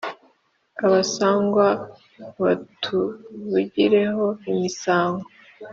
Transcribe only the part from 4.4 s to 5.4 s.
imisango